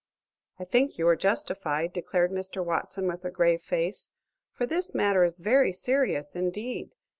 "I 0.57 0.65
think 0.65 0.97
you 0.97 1.05
were 1.05 1.15
justified," 1.15 1.93
declared 1.93 2.31
Mr. 2.31 2.65
Watson, 2.65 3.07
with 3.07 3.23
a 3.23 3.29
grave 3.29 3.61
face; 3.61 4.09
"for 4.51 4.65
this 4.65 4.95
matter 4.95 5.23
is 5.23 5.37
very 5.37 5.71
serious 5.71 6.35
indeed. 6.35 6.95